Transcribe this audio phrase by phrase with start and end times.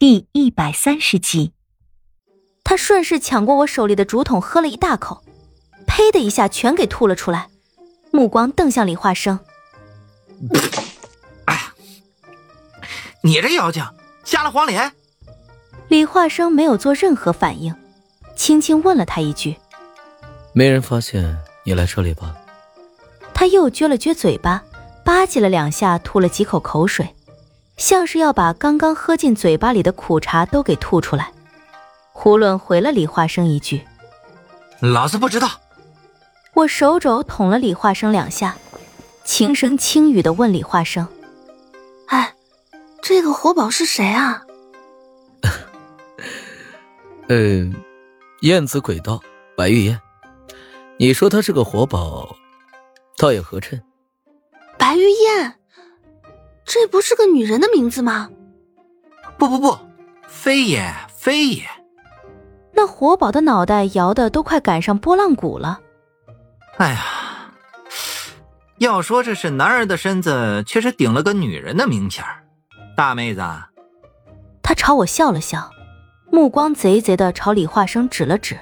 [0.00, 1.52] 第一百三十集，
[2.64, 5.22] 他顺势抢过我手里的竹筒，喝了一大口，
[5.86, 7.50] 呸的一下全给吐了出来，
[8.10, 9.38] 目光瞪向李化生。
[11.44, 11.74] 哎呀，
[13.22, 13.84] 你这妖精，
[14.24, 14.90] 瞎了黄连！
[15.88, 17.76] 李化生没有做任何反应，
[18.34, 19.54] 轻轻问了他一句
[20.54, 21.36] ：“没人发现
[21.66, 22.34] 你来这里吧？”
[23.36, 24.64] 他又撅了撅嘴巴，
[25.04, 27.14] 吧唧了两下，吐了几口口水。
[27.80, 31.32] 像是要把刚刚喝进嘴巴里的苦茶都给吐出来。
[32.12, 33.82] 胡伦回了李化生一句
[34.80, 35.48] ：“老子不知道。”
[36.52, 38.54] 我手肘捅了李化生两下，
[39.24, 41.08] 轻声轻语的问李化生
[42.08, 42.34] ：“哎，
[43.00, 44.42] 这个活宝是谁啊
[47.28, 47.66] ？”“呃，
[48.42, 49.22] 燕子轨道，
[49.56, 49.98] 白玉燕。
[50.98, 52.36] 你说他是个活宝，
[53.16, 53.82] 倒也合衬。”
[54.76, 55.59] 白玉燕。
[56.72, 58.30] 这不是个女人的名字吗？
[59.36, 59.76] 不不不，
[60.28, 61.64] 非也非也。
[62.72, 65.80] 那活宝的脑袋摇的都快赶上拨浪鼓了。
[66.76, 67.02] 哎呀，
[68.78, 72.24] 要说这是男儿的身子，却是顶了个女人的名片
[72.96, 73.42] 大妹子，
[74.62, 75.68] 他朝我笑了笑，
[76.30, 78.56] 目光贼贼的朝李化生指了指。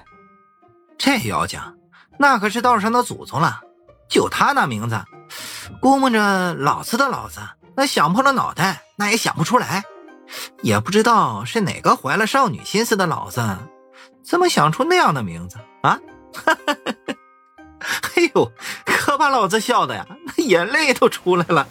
[0.96, 1.60] 这妖精，
[2.18, 3.60] 那可是道上的祖宗了，
[4.08, 4.98] 就他那名字，
[5.78, 7.40] 估摸着老子的老子。
[7.78, 9.84] 那想破了脑袋，那也想不出来，
[10.62, 13.40] 也不知道是哪个怀了少女心思的老子，
[14.24, 16.00] 怎么想出那样的名字啊？
[18.16, 18.50] 哎呦，
[18.84, 21.68] 可把老子笑的呀，那眼泪都出来了。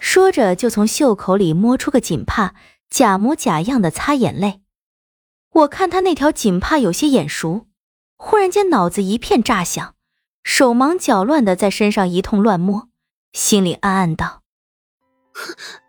[0.00, 2.56] 说着，就从袖口里摸出个锦帕，
[2.90, 4.62] 假模假样的擦眼泪。
[5.52, 7.68] 我看他那条锦帕有些眼熟，
[8.16, 9.94] 忽然间脑子一片炸响，
[10.42, 12.88] 手忙脚乱的在身上一通乱摸，
[13.32, 14.40] 心里暗暗道。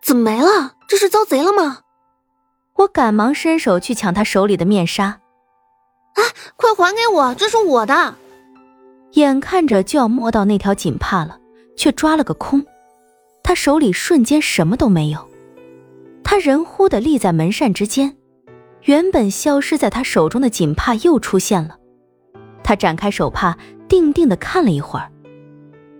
[0.01, 0.73] 怎么没了？
[0.87, 1.79] 这是遭贼了吗？
[2.75, 5.05] 我赶忙伸手去抢他手里的面纱。
[5.05, 6.21] 啊！
[6.55, 8.15] 快还给我，这是我的。
[9.13, 11.39] 眼看着就要摸到那条锦帕了，
[11.77, 12.65] 却抓了个空。
[13.43, 15.29] 他手里瞬间什么都没有。
[16.23, 18.17] 他人忽地立在门扇之间，
[18.83, 21.77] 原本消失在他手中的锦帕又出现了。
[22.63, 23.57] 他展开手帕，
[23.87, 25.11] 定定的看了一会儿。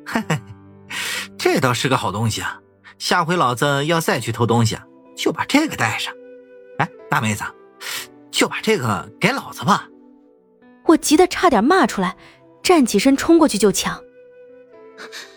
[0.06, 0.40] 嘿嘿，
[1.38, 2.60] 这倒是个好东西啊。
[2.98, 4.78] 下回老子要再去偷东西，
[5.16, 6.14] 就把这个带上。
[6.80, 7.44] 哎，大妹子，
[8.32, 9.88] 就把这个给老子吧！
[10.86, 12.16] 我急得差点骂出来，
[12.64, 14.02] 站起身冲过去就抢。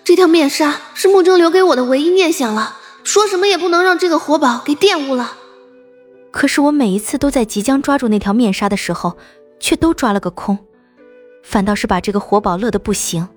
[0.04, 5.36] 这条面纱是穆征留给我的唯一念想了，说什么也不能让这个活宝给玷污了。
[6.30, 9.16] 可是我每一次都在即将抓住那条面纱的时候，
[9.58, 10.58] 却都抓了个空，
[11.42, 13.28] 反倒是把这个活宝乐得不行。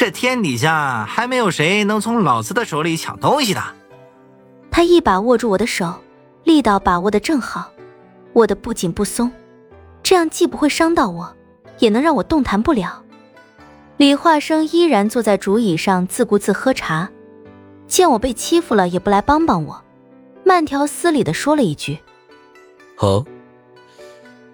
[0.00, 3.62] 这天底下还没有谁能从老子的手里抢东西的。
[4.70, 5.94] 他一把握住我的手，
[6.42, 7.70] 力道把握的正好，
[8.32, 9.30] 握得不紧不松，
[10.02, 11.36] 这样既不会伤到我，
[11.80, 13.04] 也能让我动弹不了。
[13.98, 17.10] 李化生依然坐在竹椅上自顾自喝茶，
[17.86, 19.84] 见我被欺负了，也不来帮帮我，
[20.46, 21.98] 慢条斯理的说了一句
[22.96, 23.22] ：“好，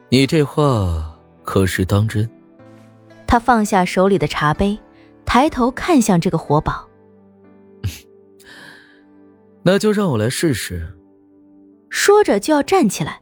[0.09, 0.65] 你这话
[1.45, 2.29] 可是当真？”
[3.29, 4.77] 他放下手里的茶杯。
[5.27, 6.89] 抬头看向这个活宝，
[9.63, 10.97] 那就让我来试试。
[11.91, 13.21] 说着就要站起来，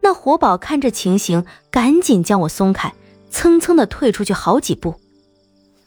[0.00, 2.92] 那活宝看这情形，赶紧将我松开，
[3.30, 5.00] 蹭蹭的退出去好几步。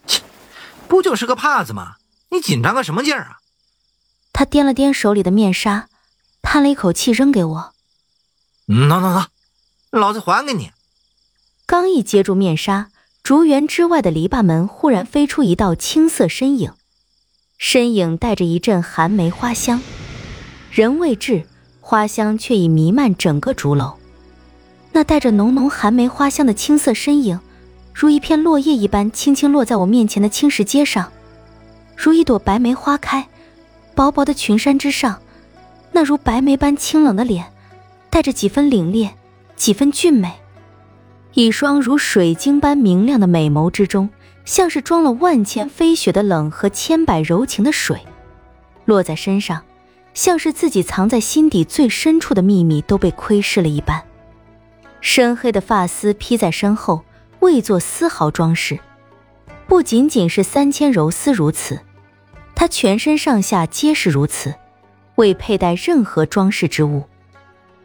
[0.05, 0.23] 切，
[0.87, 1.95] 不就是个帕子吗？
[2.29, 3.37] 你紧张个什么劲儿啊？
[4.31, 5.89] 他掂了掂手里的面纱，
[6.41, 7.73] 叹了一口气，扔给我。
[8.67, 9.25] 喏喏喏，
[9.91, 10.71] 老子还给你。
[11.65, 12.89] 刚一接住面纱。
[13.27, 16.71] 竹园之外的篱笆门忽然飞出一道青色身影，
[17.57, 19.81] 身影带着一阵寒梅花香，
[20.71, 21.43] 人未至，
[21.81, 23.95] 花香却已弥漫整个竹楼。
[24.93, 27.37] 那带着浓浓寒梅花香的青色身影，
[27.93, 31.11] 如一片落叶一般，轻轻落在我面前的青石阶上，
[31.97, 33.27] 如一朵白梅花开，
[33.93, 35.21] 薄薄的群山之上，
[35.91, 37.51] 那如白梅般清冷的脸，
[38.09, 39.09] 带着几分凛冽，
[39.57, 40.31] 几分俊美。
[41.37, 44.09] 一双如水晶般明亮的美眸之中，
[44.43, 47.99] 像是装了万千飞雪的冷和千百柔情的水，
[48.85, 49.61] 落在身上，
[50.15, 54.03] 像是自己藏在心底最深处的秘密都被窥视了一般。
[54.99, 57.03] 深黑的发丝披在身后，
[57.41, 58.79] 未做丝毫装饰。
[59.67, 61.79] 不仅仅是三千柔丝如此，
[62.55, 64.55] 她全身上下皆是如此，
[65.17, 67.03] 未佩戴任何装饰之物。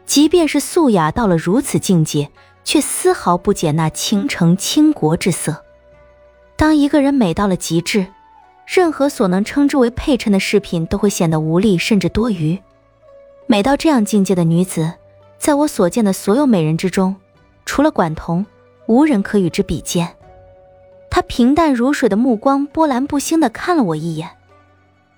[0.07, 2.31] 即便是素雅到了如此境界。
[2.63, 5.63] 却丝毫不减那倾城倾国之色。
[6.55, 8.07] 当一个人美到了极致，
[8.65, 12.57] 任何所能称之为配衬的饰品都会显得无力甚至多余。
[13.45, 14.93] 美到这样境界的女子，
[15.37, 17.15] 在我所见的所有美人之中，
[17.65, 18.45] 除了管彤，
[18.85, 20.15] 无人可与之比肩。
[21.09, 24.29] 她平淡如水的目光波澜不兴的看了我一眼，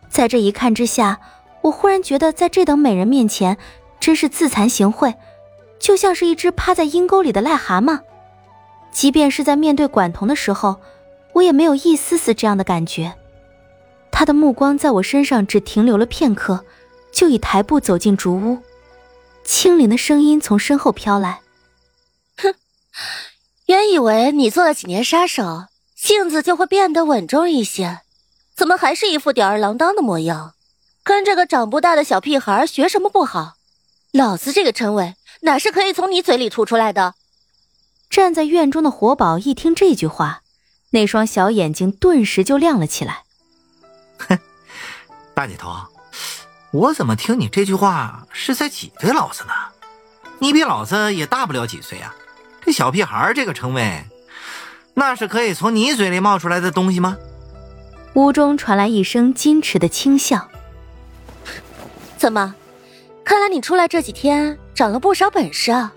[0.09, 1.19] 在这一看之下，
[1.61, 3.57] 我忽然觉得在这等美人面前，
[3.99, 5.13] 真是自惭形秽，
[5.79, 7.99] 就像是一只趴在阴沟里的癞蛤蟆。
[8.91, 10.79] 即便是在面对管彤的时候，
[11.33, 13.13] 我也没有一丝丝这样的感觉。
[14.11, 16.65] 他的目光在我身上只停留了片刻。
[17.15, 18.61] 就已抬步走进竹屋，
[19.45, 21.39] 清灵的声音从身后飘来
[22.35, 22.53] ：“哼，
[23.67, 28.01] 原以为你做了几年杀手，性子就会变得稳重一些，
[28.53, 30.55] 怎么还是一副吊儿郎当的模样？
[31.05, 33.53] 跟这个长不大的小屁孩学什么不好？
[34.11, 37.15] 老子这个称谓哪是可以从你嘴里吐出来的？”
[38.09, 40.41] 站在院中的活宝一听这句话，
[40.91, 43.23] 那双小眼睛顿时就亮了起来。
[44.17, 44.37] 哼，
[45.33, 45.73] 大姐头。
[46.71, 49.53] 我怎么听你这句话是在挤兑老子呢？
[50.39, 52.13] 你比老子也大不了几岁啊！
[52.61, 54.03] 这小屁孩这个称谓，
[54.93, 57.15] 那是可以从你嘴里冒出来的东西吗？
[58.15, 60.49] 屋中传来一声矜持的轻笑。
[62.17, 62.55] 怎么？
[63.23, 65.93] 看来你出来这几天长了不少本事啊！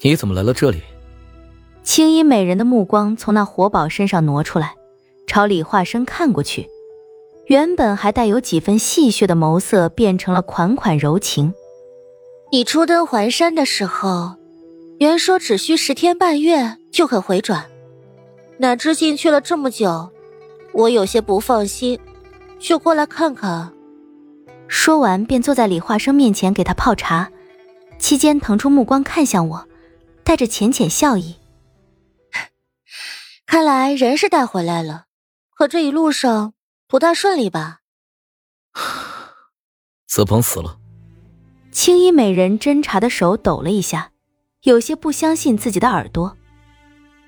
[0.00, 0.80] 你怎么来了这里？
[1.82, 4.74] 青衣美人的目光从那活宝身上挪出来，
[5.26, 6.66] 朝李化生看过去。
[7.46, 11.52] 原本还带有几分戏谑的眸色，变成了款款柔情。
[12.50, 14.36] 你出登环山的时候，
[14.98, 17.66] 原说只需十天半月就可回转，
[18.56, 20.08] 哪知进去了这么久，
[20.72, 21.98] 我有些不放心，
[22.58, 23.70] 就过来看看。
[24.68, 27.30] 说完，便坐在李化生面前给他泡茶，
[28.04, 29.66] 期间腾出目光看向我，
[30.24, 31.36] 带着浅浅笑意。
[33.46, 35.06] 看来人是带回来了，
[35.56, 36.52] 可这一路上……
[36.86, 37.78] 不大顺利吧？
[40.06, 40.78] 子鹏死了。
[41.72, 44.10] 青衣美人侦查的手抖了一下，
[44.64, 46.36] 有些不相信自己的耳朵。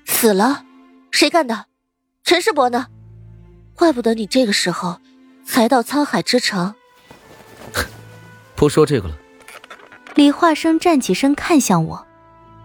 [0.05, 0.63] 死了？
[1.09, 1.65] 谁干的？
[2.23, 2.85] 陈世伯呢？
[3.73, 5.01] 怪不得你这个时候
[5.43, 6.75] 才到沧海之城。
[8.55, 9.17] 不说这个了。
[10.17, 12.07] 李化生站起身看向我，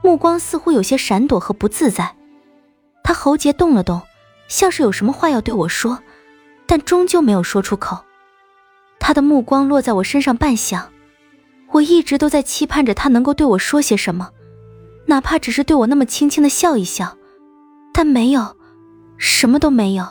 [0.02, 2.16] 目光似乎有些闪躲和不自在。
[3.04, 4.00] 他喉结动了动，
[4.49, 5.99] 像是有什么话要对我说。
[6.64, 8.02] 但终究没有说出口。
[8.99, 10.84] 他的目光落在我身上半晌，
[11.72, 14.31] 我一直都在期盼着他能够对我说些什么，
[15.05, 17.19] 哪怕只是对我那么轻轻的笑一笑，
[17.93, 18.56] 但没有，
[19.19, 20.06] 什么都没有。